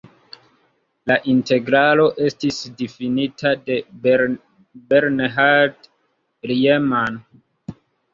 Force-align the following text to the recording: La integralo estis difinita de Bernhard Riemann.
La 1.09 1.15
integralo 1.33 2.05
estis 2.27 2.57
difinita 2.79 3.51
de 3.67 3.77
Bernhard 4.87 5.87
Riemann. 6.53 7.21